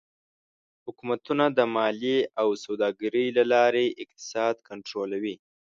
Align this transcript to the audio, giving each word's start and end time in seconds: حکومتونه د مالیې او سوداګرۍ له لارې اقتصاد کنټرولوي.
حکومتونه 0.85 1.45
د 1.57 1.59
مالیې 1.75 2.19
او 2.41 2.49
سوداګرۍ 2.65 3.27
له 3.37 3.43
لارې 3.53 3.85
اقتصاد 4.03 4.55
کنټرولوي. 4.67 5.35